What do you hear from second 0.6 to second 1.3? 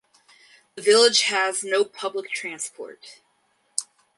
The village